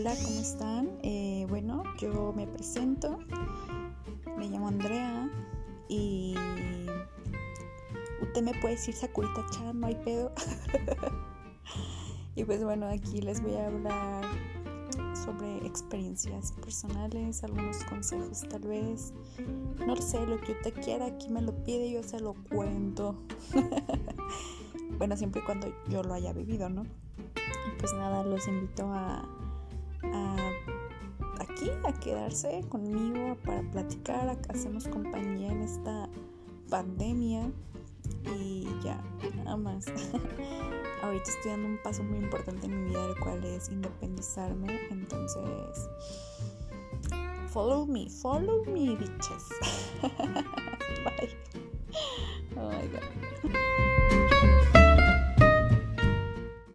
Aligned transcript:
Hola, 0.00 0.14
¿cómo 0.24 0.40
están? 0.40 0.98
Eh, 1.02 1.44
bueno, 1.50 1.82
yo 1.98 2.32
me 2.34 2.46
presento, 2.46 3.18
me 4.38 4.48
llamo 4.48 4.68
Andrea 4.68 5.28
y 5.90 6.34
usted 8.22 8.42
me 8.42 8.54
puede 8.62 8.76
decir 8.76 8.94
Sakurita 8.94 9.44
Chan, 9.50 9.78
no 9.78 9.88
hay 9.88 9.96
pedo. 9.96 10.32
y 12.34 12.44
pues 12.44 12.64
bueno, 12.64 12.88
aquí 12.88 13.20
les 13.20 13.42
voy 13.42 13.56
a 13.56 13.66
hablar 13.66 14.24
sobre 15.22 15.66
experiencias 15.66 16.52
personales, 16.52 17.44
algunos 17.44 17.84
consejos 17.84 18.40
tal 18.48 18.62
vez. 18.62 19.12
No 19.86 19.96
sé, 19.96 20.24
lo 20.24 20.40
que 20.40 20.52
usted 20.52 20.72
quiera, 20.82 21.08
aquí 21.08 21.28
me 21.28 21.42
lo 21.42 21.52
pide, 21.62 21.90
yo 21.90 22.02
se 22.02 22.20
lo 22.20 22.32
cuento. 22.48 23.16
bueno, 24.96 25.14
siempre 25.18 25.42
y 25.42 25.44
cuando 25.44 25.70
yo 25.90 26.02
lo 26.02 26.14
haya 26.14 26.32
vivido, 26.32 26.70
¿no? 26.70 26.84
Y 26.84 27.78
pues 27.78 27.92
nada, 27.92 28.24
los 28.24 28.48
invito 28.48 28.90
a 28.94 29.28
a 31.84 31.92
quedarse 31.92 32.64
conmigo 32.68 33.36
para 33.44 33.62
platicar, 33.70 34.38
hacemos 34.48 34.88
compañía 34.88 35.52
en 35.52 35.62
esta 35.62 36.08
pandemia 36.70 37.50
y 38.36 38.66
ya, 38.82 39.02
nada 39.36 39.56
más. 39.56 39.86
Ahorita 41.02 41.30
estoy 41.30 41.50
dando 41.52 41.68
un 41.68 41.78
paso 41.82 42.02
muy 42.02 42.18
importante 42.18 42.66
en 42.66 42.84
mi 42.84 42.90
vida, 42.90 43.04
el 43.06 43.18
cual 43.20 43.44
es 43.44 43.68
independizarme, 43.70 44.80
entonces 44.90 45.88
follow 47.48 47.86
me, 47.86 48.08
follow 48.08 48.64
me, 48.64 48.96
bitches. 48.96 49.48
Bye. 51.04 51.36
Oh 52.56 52.70
my 52.70 52.86
god. 52.88 53.60